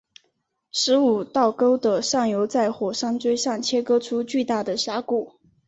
[0.71, 5.33] 十五道沟的上游在火山锥上切割出巨大的峡谷。